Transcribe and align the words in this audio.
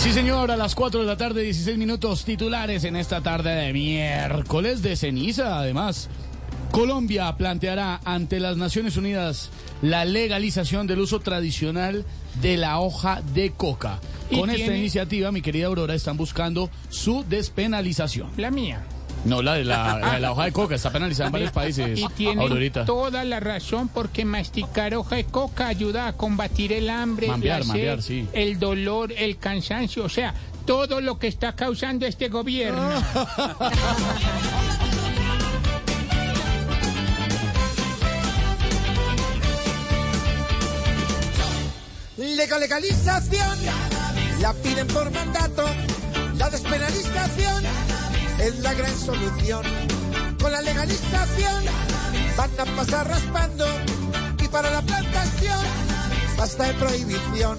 Sí, 0.00 0.14
señor, 0.14 0.50
a 0.50 0.56
las 0.56 0.74
4 0.74 1.00
de 1.00 1.06
la 1.06 1.18
tarde, 1.18 1.42
16 1.42 1.76
minutos 1.76 2.24
titulares 2.24 2.84
en 2.84 2.96
esta 2.96 3.20
tarde 3.20 3.50
de 3.50 3.72
miércoles 3.74 4.80
de 4.80 4.96
ceniza, 4.96 5.58
además. 5.58 6.08
Colombia 6.70 7.36
planteará 7.36 8.00
ante 8.06 8.40
las 8.40 8.56
Naciones 8.56 8.96
Unidas 8.96 9.50
la 9.82 10.06
legalización 10.06 10.86
del 10.86 11.00
uso 11.00 11.20
tradicional 11.20 12.06
de 12.40 12.56
la 12.56 12.80
hoja 12.80 13.20
de 13.34 13.50
coca. 13.50 14.00
¿Y 14.30 14.40
Con 14.40 14.48
esta 14.48 14.74
iniciativa, 14.74 15.32
mi 15.32 15.42
querida 15.42 15.66
Aurora, 15.66 15.94
están 15.94 16.16
buscando 16.16 16.70
su 16.88 17.22
despenalización. 17.28 18.30
La 18.38 18.50
mía. 18.50 18.82
No, 19.24 19.42
la 19.42 19.54
de 19.54 19.64
la, 19.64 19.98
la 19.98 20.14
de 20.14 20.20
la 20.20 20.32
hoja 20.32 20.44
de 20.46 20.52
coca, 20.52 20.74
está 20.74 20.90
penalizada 20.90 21.26
en 21.26 21.32
varios 21.32 21.52
países. 21.52 21.98
Y 21.98 22.06
tiene 22.16 22.42
Aurorita. 22.42 22.84
toda 22.84 23.22
la 23.24 23.38
razón 23.38 23.88
porque 23.88 24.24
masticar 24.24 24.94
hoja 24.94 25.16
de 25.16 25.24
coca 25.24 25.66
ayuda 25.68 26.08
a 26.08 26.12
combatir 26.14 26.72
el 26.72 26.88
hambre, 26.88 27.26
Mambear, 27.28 27.60
la 27.60 27.64
sed, 27.64 27.72
mambear, 27.72 28.02
sí. 28.02 28.26
el 28.32 28.58
dolor, 28.58 29.12
el 29.12 29.36
cansancio, 29.38 30.04
o 30.04 30.08
sea, 30.08 30.34
todo 30.64 31.00
lo 31.00 31.18
que 31.18 31.26
está 31.28 31.54
causando 31.54 32.06
este 32.06 32.28
gobierno. 32.28 32.90
Legal 42.16 42.60
legalización, 42.60 43.58
la 44.40 44.52
piden 44.54 44.86
por 44.88 45.10
mandato. 45.10 45.64
La 46.36 46.48
despenalización 46.50 47.64
es 48.40 48.58
la 48.60 48.74
gran 48.74 48.96
solución. 48.96 49.62
Con 50.40 50.52
la 50.52 50.62
legalización 50.62 51.64
van 52.36 52.50
a 52.58 52.64
pasar 52.76 53.08
raspando 53.08 53.66
y 54.42 54.48
para 54.48 54.70
la 54.70 54.82
plantación 54.82 55.60
basta 56.36 56.64
de 56.64 56.74
prohibición. 56.74 57.58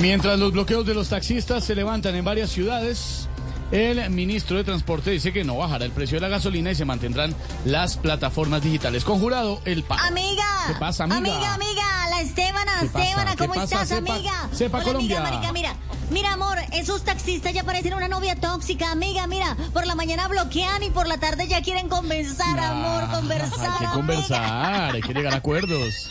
Mientras 0.00 0.38
los 0.38 0.52
bloqueos 0.52 0.84
de 0.86 0.94
los 0.94 1.08
taxistas 1.08 1.64
se 1.64 1.74
levantan 1.74 2.14
en 2.14 2.24
varias 2.24 2.50
ciudades, 2.50 3.28
el 3.70 4.10
ministro 4.10 4.56
de 4.56 4.64
Transporte 4.64 5.10
dice 5.10 5.32
que 5.32 5.44
no 5.44 5.56
bajará 5.56 5.84
el 5.84 5.92
precio 5.92 6.16
de 6.16 6.20
la 6.20 6.28
gasolina 6.28 6.70
y 6.70 6.74
se 6.74 6.84
mantendrán 6.84 7.34
las 7.64 7.96
plataformas 7.96 8.62
digitales. 8.62 9.04
Conjurado 9.04 9.60
el 9.64 9.82
PAN. 9.82 9.98
Amiga. 10.00 10.44
¿Qué 10.66 10.74
pasa, 10.74 11.04
amiga? 11.04 11.18
Amiga, 11.18 11.54
amiga, 11.54 12.03
la 12.14 12.20
Estebana. 12.22 12.72
Estebana, 12.82 13.36
¿Qué 13.36 13.46
¿cómo 13.48 13.54
estás, 13.62 13.88
Sepa- 13.88 14.12
amiga? 14.14 14.48
sepa 14.52 14.78
Hola, 14.78 14.84
Colombia. 14.86 15.18
Amiga, 15.18 15.30
marica, 15.32 15.52
mira, 15.52 15.76
mira, 16.10 16.32
amor, 16.32 16.58
esos 16.72 17.02
taxistas 17.04 17.52
ya 17.52 17.64
parecen 17.64 17.94
una 17.94 18.08
novia 18.08 18.36
tóxica, 18.36 18.90
amiga, 18.92 19.26
mira, 19.26 19.56
por 19.72 19.86
la 19.86 19.94
mañana 19.94 20.28
bloquean 20.28 20.82
y 20.82 20.90
por 20.90 21.06
la 21.06 21.18
tarde 21.18 21.48
ya 21.48 21.62
quieren 21.62 21.88
conversar, 21.88 22.58
amor, 22.60 23.10
conversar. 23.10 23.60
Hay 23.60 23.78
que 23.78 23.84
amiga. 23.86 23.92
conversar, 23.92 24.94
hay 24.94 25.00
que 25.02 25.12
llegar 25.14 25.34
a 25.34 25.36
acuerdos. 25.38 26.10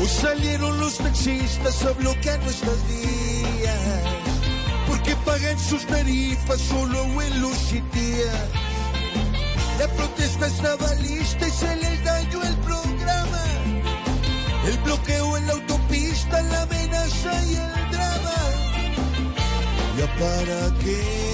Hoy 0.00 0.06
salieron 0.08 0.78
los 0.78 0.98
taxistas 0.98 1.82
a 1.84 1.90
bloquear 1.92 2.38
nuestras 2.42 2.76
vías 2.88 3.78
porque 4.86 5.16
pagan 5.24 5.58
sus 5.58 5.84
tarifas 5.86 6.60
solo 6.60 7.02
en 7.22 7.40
los 7.40 7.56
lista 11.00 11.48
y 11.48 11.50
se 11.50 11.76
les 11.76 12.04
dañó 12.04 12.42
el 12.42 12.56
programa. 12.56 13.42
El 14.66 14.78
bloqueo 14.78 15.36
en 15.36 15.46
la 15.46 15.52
autopista, 15.52 16.42
la 16.42 16.62
amenaza 16.62 17.44
y 17.44 17.54
el 17.54 17.90
drama. 17.90 18.34
¿Ya 19.98 20.06
para 20.18 20.78
qué? 20.82 21.26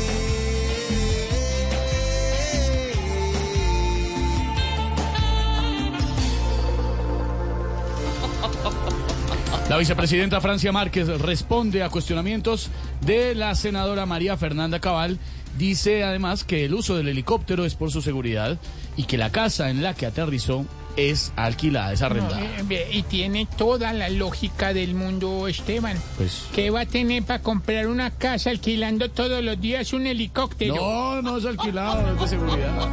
La 9.68 9.78
vicepresidenta 9.78 10.40
Francia 10.40 10.70
Márquez 10.70 11.08
responde 11.20 11.82
a 11.82 11.88
cuestionamientos 11.88 12.68
de 13.00 13.34
la 13.34 13.54
senadora 13.54 14.04
María 14.04 14.36
Fernanda 14.36 14.80
Cabal. 14.80 15.18
Dice 15.58 16.02
además 16.04 16.44
que 16.44 16.64
el 16.64 16.74
uso 16.74 16.96
del 16.96 17.08
helicóptero 17.08 17.64
es 17.64 17.74
por 17.74 17.90
su 17.90 18.00
seguridad 18.02 18.58
y 18.96 19.04
que 19.04 19.18
la 19.18 19.30
casa 19.30 19.70
en 19.70 19.82
la 19.82 19.94
que 19.94 20.06
aterrizó 20.06 20.64
es 20.96 21.32
alquilada, 21.36 21.92
es 21.92 22.00
No, 22.00 22.06
arrendada. 22.06 22.40
eh, 22.42 22.62
ve, 22.64 22.88
y 22.92 23.02
tiene 23.02 23.46
toda 23.56 23.92
la 23.92 24.08
lógica 24.10 24.74
del 24.74 24.94
mundo, 24.94 25.48
Esteban. 25.48 25.96
Pues 26.16 26.44
¿Qué 26.54 26.70
va 26.70 26.80
a 26.82 26.86
tener 26.86 27.22
para 27.22 27.40
comprar 27.42 27.86
una 27.86 28.10
casa 28.10 28.50
alquilando 28.50 29.10
todos 29.10 29.42
los 29.42 29.60
días 29.60 29.92
un 29.92 30.06
helicóptero? 30.06 30.74
no, 30.74 31.22
no 31.22 31.36
es 31.38 31.44
alquilado, 31.46 32.12
es 32.14 32.20
de 32.20 32.28
seguridad. 32.28 32.90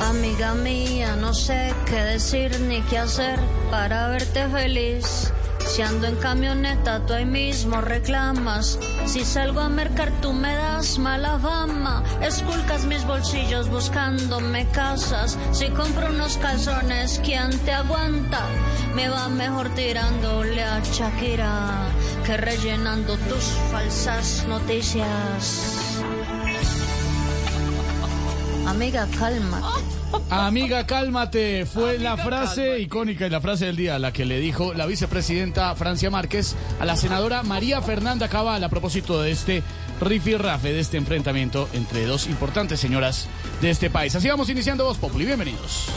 Amiga 0.00 0.54
mía, 0.54 1.14
no 1.16 1.32
sé 1.34 1.72
qué 1.86 1.96
decir 1.96 2.58
ni 2.60 2.80
qué 2.82 2.98
hacer 2.98 3.38
para 3.70 4.08
verte 4.08 4.48
feliz. 4.48 5.32
Si 5.70 5.82
ando 5.82 6.08
en 6.08 6.16
camioneta, 6.16 7.06
tú 7.06 7.12
ahí 7.12 7.24
mismo 7.24 7.80
reclamas. 7.80 8.76
Si 9.06 9.24
salgo 9.24 9.60
a 9.60 9.68
mercar, 9.68 10.10
tú 10.20 10.32
me 10.32 10.52
das 10.52 10.98
mala 10.98 11.38
fama. 11.38 12.02
Esculcas 12.20 12.84
mis 12.86 13.04
bolsillos 13.06 13.68
buscándome 13.68 14.66
casas. 14.72 15.38
Si 15.52 15.68
compro 15.68 16.08
unos 16.08 16.38
calzones, 16.38 17.20
¿quién 17.24 17.56
te 17.60 17.72
aguanta? 17.72 18.40
Me 18.96 19.08
va 19.08 19.28
mejor 19.28 19.68
tirándole 19.76 20.60
a 20.60 20.80
Shakira 20.80 21.86
que 22.26 22.36
rellenando 22.36 23.16
tus 23.16 23.44
falsas 23.70 24.44
noticias. 24.48 26.00
Amiga, 28.66 29.06
cálmate. 29.16 29.99
Amiga, 30.30 30.86
cálmate. 30.86 31.66
Fue 31.66 31.98
la 31.98 32.16
frase 32.16 32.80
icónica 32.80 33.26
y 33.26 33.30
la 33.30 33.40
frase 33.40 33.66
del 33.66 33.76
día, 33.76 33.98
la 33.98 34.12
que 34.12 34.24
le 34.24 34.38
dijo 34.38 34.74
la 34.74 34.86
vicepresidenta 34.86 35.74
Francia 35.74 36.10
Márquez 36.10 36.56
a 36.80 36.84
la 36.84 36.96
senadora 36.96 37.42
María 37.42 37.80
Fernanda 37.82 38.28
Cabal 38.28 38.62
a 38.62 38.68
propósito 38.68 39.20
de 39.20 39.30
este 39.30 39.62
rifirrafe, 40.00 40.72
de 40.72 40.80
este 40.80 40.96
enfrentamiento 40.96 41.68
entre 41.72 42.06
dos 42.06 42.26
importantes 42.26 42.80
señoras 42.80 43.28
de 43.60 43.70
este 43.70 43.90
país. 43.90 44.14
Así 44.14 44.28
vamos 44.28 44.48
iniciando 44.48 44.84
Voz 44.84 44.98
Populi. 44.98 45.26
Bienvenidos. 45.26 45.88